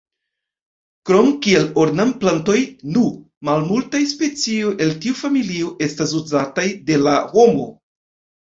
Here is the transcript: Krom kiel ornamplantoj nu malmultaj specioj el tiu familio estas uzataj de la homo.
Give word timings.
Krom 1.09 1.27
kiel 1.45 1.67
ornamplantoj 1.83 2.55
nu 2.95 3.03
malmultaj 3.51 4.01
specioj 4.15 4.73
el 4.87 4.97
tiu 5.05 5.21
familio 5.21 5.71
estas 5.91 6.19
uzataj 6.23 6.67
de 6.91 6.99
la 7.07 7.19
homo. 7.37 7.71